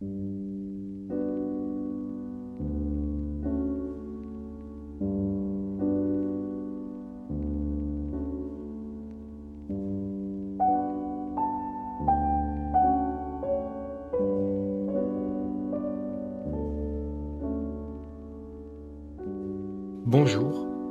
[0.00, 0.16] Bonjour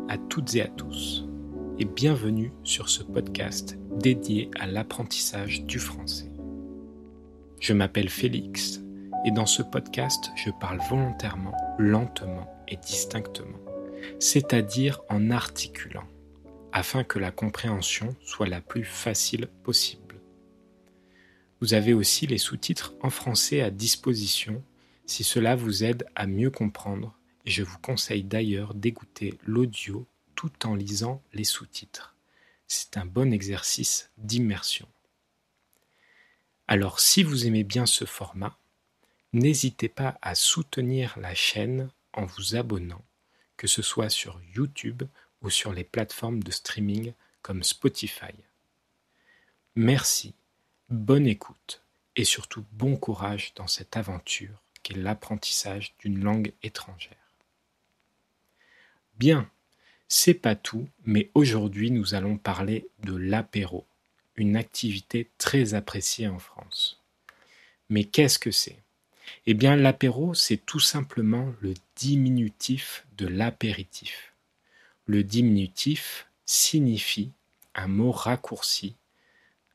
[0.07, 1.25] à toutes et à tous
[1.79, 6.31] et bienvenue sur ce podcast dédié à l'apprentissage du français.
[7.59, 8.83] Je m'appelle Félix
[9.25, 13.59] et dans ce podcast je parle volontairement, lentement et distinctement,
[14.19, 16.07] c'est-à-dire en articulant,
[16.71, 20.21] afin que la compréhension soit la plus facile possible.
[21.61, 24.63] Vous avez aussi les sous-titres en français à disposition
[25.05, 27.15] si cela vous aide à mieux comprendre
[27.49, 32.15] je vous conseille d'ailleurs d'écouter l'audio tout en lisant les sous-titres.
[32.67, 34.87] C'est un bon exercice d'immersion.
[36.67, 38.58] Alors si vous aimez bien ce format,
[39.33, 43.03] n'hésitez pas à soutenir la chaîne en vous abonnant,
[43.57, 45.03] que ce soit sur YouTube
[45.41, 48.33] ou sur les plateformes de streaming comme Spotify.
[49.75, 50.33] Merci,
[50.89, 51.81] bonne écoute
[52.15, 57.15] et surtout bon courage dans cette aventure qu'est l'apprentissage d'une langue étrangère.
[59.17, 59.49] Bien,
[60.07, 63.85] c'est pas tout, mais aujourd'hui nous allons parler de l'apéro,
[64.35, 67.01] une activité très appréciée en France.
[67.89, 68.79] Mais qu'est-ce que c'est?
[69.45, 74.33] Eh bien l'apéro, c'est tout simplement le diminutif de l'apéritif.
[75.05, 77.31] Le diminutif signifie
[77.75, 78.95] un mot raccourci,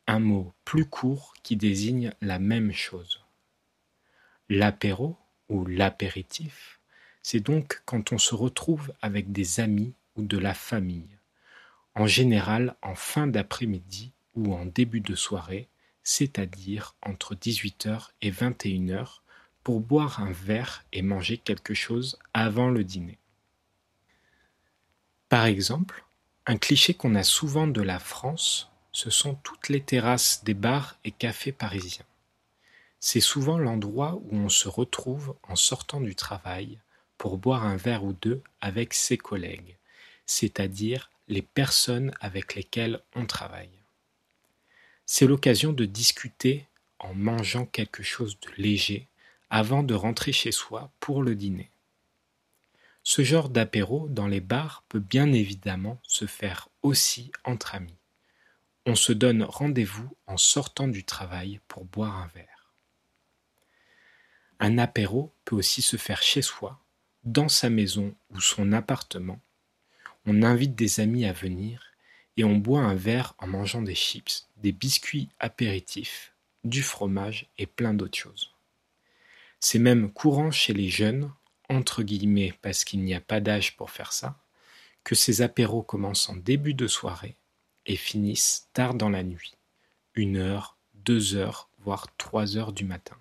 [0.07, 3.21] un mot plus court qui désigne la même chose.
[4.49, 5.17] L'apéro
[5.49, 6.75] ou l'apéritif
[7.25, 11.19] c'est donc quand on se retrouve avec des amis ou de la famille,
[11.95, 15.69] en général en fin d'après-midi ou en début de soirée,
[16.03, 19.23] c'est-à-dire entre 18h et 21h,
[19.65, 23.19] pour boire un verre et manger quelque chose avant le dîner.
[25.29, 26.05] Par exemple,
[26.47, 30.99] un cliché qu'on a souvent de la France, ce sont toutes les terrasses des bars
[31.05, 32.05] et cafés parisiens.
[33.01, 36.79] C'est souvent l'endroit où on se retrouve en sortant du travail,
[37.17, 39.79] pour boire un verre ou deux avec ses collègues,
[40.27, 43.81] c'est-à-dire les personnes avec lesquelles on travaille.
[45.07, 46.67] C'est l'occasion de discuter
[46.99, 49.09] en mangeant quelque chose de léger
[49.57, 51.71] avant de rentrer chez soi pour le dîner.
[53.05, 57.95] Ce genre d'apéro dans les bars peut bien évidemment se faire aussi entre amis.
[58.85, 62.73] On se donne rendez-vous en sortant du travail pour boire un verre.
[64.59, 66.81] Un apéro peut aussi se faire chez soi
[67.23, 69.39] dans sa maison ou son appartement,
[70.27, 71.93] on invite des amis à venir
[72.37, 76.35] et on boit un verre en mangeant des chips, des biscuits apéritifs,
[76.65, 78.54] du fromage et plein d'autres choses.
[79.67, 81.33] C'est même courant chez les jeunes,
[81.71, 84.39] entre guillemets parce qu'il n'y a pas d'âge pour faire ça,
[85.05, 87.39] que ces apéros commencent en début de soirée
[87.87, 89.55] et finissent tard dans la nuit,
[90.15, 93.17] une heure, deux heures, voire trois heures du matin.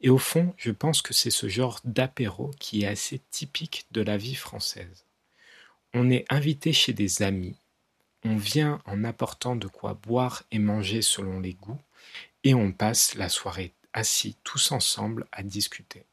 [0.00, 4.00] Et au fond, je pense que c'est ce genre d'apéro qui est assez typique de
[4.00, 5.04] la vie française.
[5.94, 7.54] On est invité chez des amis,
[8.24, 11.80] on vient en apportant de quoi boire et manger selon les goûts,
[12.42, 16.04] et on passe la soirée assis tous ensemble à discuter.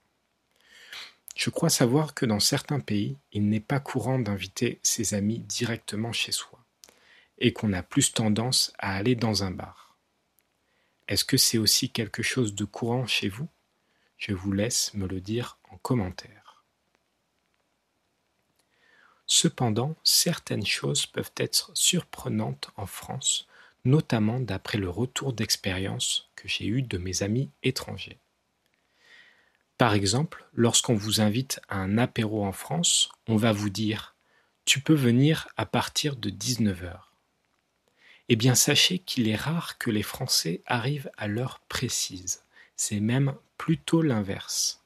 [1.35, 6.13] Je crois savoir que dans certains pays, il n'est pas courant d'inviter ses amis directement
[6.13, 6.63] chez soi,
[7.39, 9.97] et qu'on a plus tendance à aller dans un bar.
[11.09, 13.49] Est-ce que c'est aussi quelque chose de courant chez vous?
[14.17, 16.63] Je vous laisse me le dire en commentaire.
[19.25, 23.47] Cependant, certaines choses peuvent être surprenantes en France,
[23.85, 28.19] notamment d'après le retour d'expérience que j'ai eu de mes amis étrangers.
[29.77, 34.16] Par exemple, lorsqu'on vous invite à un apéro en France, on va vous dire
[34.66, 36.99] Tu peux venir à partir de 19h.
[38.29, 42.44] Eh bien, sachez qu'il est rare que les Français arrivent à l'heure précise.
[42.75, 44.83] C'est même plutôt l'inverse.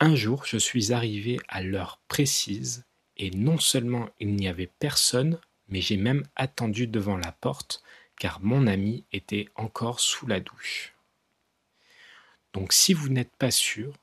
[0.00, 2.84] Un jour, je suis arrivé à l'heure précise
[3.16, 5.38] et non seulement il n'y avait personne,
[5.70, 7.82] mais j'ai même attendu devant la porte
[8.18, 10.94] car mon ami était encore sous la douche.
[12.52, 13.94] Donc si vous n'êtes pas sûr,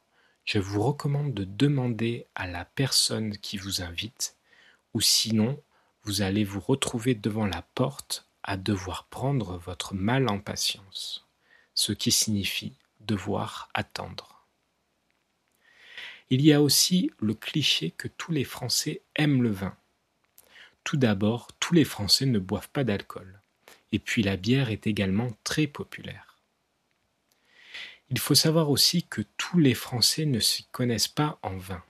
[0.44, 4.36] je vous recommande de demander à la personne qui vous invite,
[4.94, 5.62] ou sinon
[6.04, 11.28] vous allez vous retrouver devant la porte à devoir prendre votre mal en patience,
[11.76, 14.46] ce qui signifie devoir attendre.
[16.30, 19.76] Il y a aussi le cliché que tous les Français aiment le vin.
[20.84, 23.42] Tout d'abord, les Français ne boivent pas d'alcool.
[23.92, 26.38] Et puis la bière est également très populaire.
[28.10, 31.84] Il faut savoir aussi que tous les Français ne s'y connaissent pas en vin.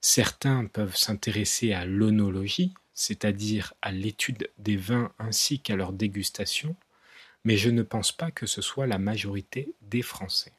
[0.00, 6.76] Certains peuvent s'intéresser à l'onologie, c'est-à-dire à, l'étude des vins ainsi qu'à leur dégustation,
[7.44, 10.52] mais je ne pense pas que ce soit la majorité des Français.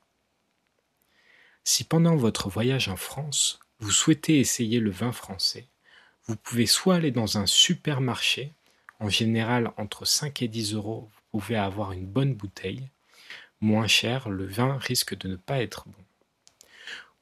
[1.63, 5.67] Si pendant votre voyage en France, vous souhaitez essayer le vin français,
[6.25, 8.53] vous pouvez soit aller dans un supermarché,
[8.99, 12.89] en général entre 5 et 10 euros, vous pouvez avoir une bonne bouteille,
[13.59, 16.03] moins cher, le vin risque de ne pas être bon.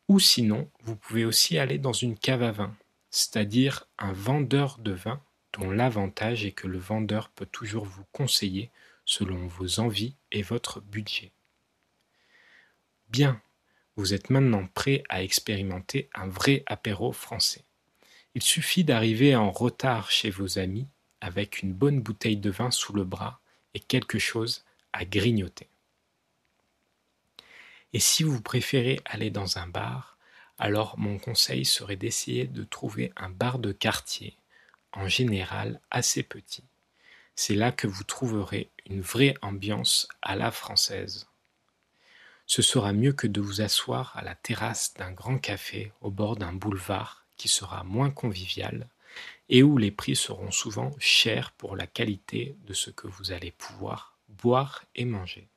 [0.08, 2.76] Ou sinon, vous pouvez aussi aller dans une cave à vin,
[3.10, 5.22] c'est-à-dire un vendeur de vin
[5.54, 8.70] dont l'avantage est que le vendeur peut toujours vous conseiller
[9.06, 11.32] selon vos envies et votre budget.
[13.10, 13.42] Bien,
[13.96, 17.64] vous êtes maintenant prêt à expérimenter un vrai apéro français.
[18.34, 20.88] Il suffit d'arriver en retard chez vos amis
[21.20, 23.42] avec une bonne bouteille de vin sous le bras
[23.74, 24.64] et quelque chose
[24.94, 25.68] à grignoter.
[27.94, 30.18] Et si vous préférez aller dans un bar,
[30.58, 34.38] alors mon conseil serait d'essayer de trouver un bar de quartier,
[34.94, 36.64] en général assez petit.
[37.36, 41.28] C'est là que vous trouverez une vraie ambiance à la française.
[42.46, 46.36] Ce sera mieux que de vous asseoir à la terrasse d'un grand café au bord
[46.36, 48.88] d'un boulevard sera moins convivial
[49.50, 53.52] et où les prix seront souvent chers pour la qualité de ce que vous allez
[53.52, 55.48] pouvoir boire et manger.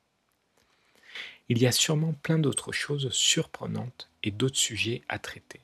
[1.47, 5.61] Il y a sûrement plein d'autres choses surprenantes et d'autres sujets à traiter.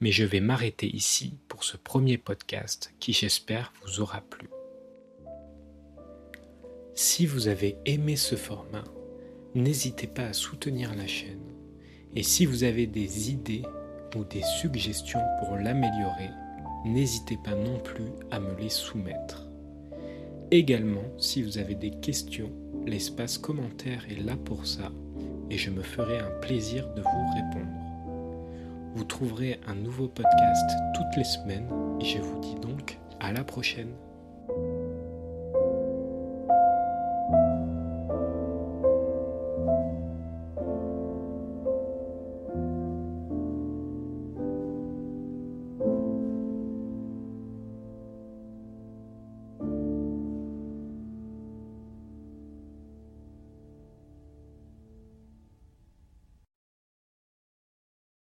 [0.00, 4.48] Mais je vais m'arrêter ici pour ce premier podcast qui j'espère vous aura plu.
[6.94, 8.84] Si vous avez aimé ce format,
[9.54, 11.52] n'hésitez pas à soutenir la chaîne.
[12.14, 13.62] Et si vous avez des idées
[14.16, 16.30] ou des suggestions pour l'améliorer,
[16.84, 19.46] n'hésitez pas non plus à me les soumettre.
[20.50, 22.50] Également, si vous avez des questions,
[22.86, 24.90] l'espace commentaire est là pour ça
[25.50, 27.72] et je me ferai un plaisir de vous répondre.
[28.94, 31.68] Vous trouverez un nouveau podcast toutes les semaines
[32.00, 33.92] et je vous dis donc à la prochaine.